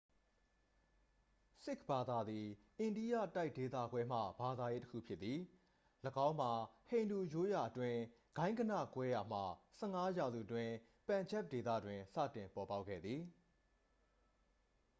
[1.63, 2.45] """ဆစ်ခ်ဘာသာသည်
[2.79, 5.39] အိန္ဒိယတိုက်ဒေသခွဲမှ ဘာသာရေး တစ်ခုဖြစ်သည်။
[6.25, 6.51] ၎င်းမှာ
[6.87, 7.99] ဟိန္ဒူရိုးရာအတွင်း
[8.37, 10.73] ဂိုဏ်းဂဏကွဲရာမှ ၁၅ ရာစုအတွင်း
[11.07, 13.21] ပန်ဂျပ်ဒေသတွင် စတင်ပေါ်ပေါက်ခဲ့သည်။""